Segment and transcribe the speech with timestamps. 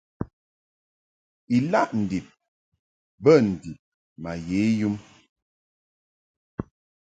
[1.57, 2.25] Ilaʼ ndib
[3.23, 3.77] bə ndib
[4.21, 4.95] ma ye yum.